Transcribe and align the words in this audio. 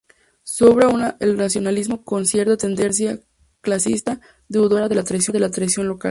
Su 0.41 0.65
obra 0.65 0.87
aúna 0.87 1.15
el 1.19 1.37
racionalismo 1.37 2.03
con 2.03 2.25
cierta 2.25 2.57
tendencia 2.57 3.19
clasicista 3.61 4.19
deudora 4.47 4.89
de 4.89 4.95
la 4.95 5.03
tradición 5.03 5.87
local. 5.87 5.99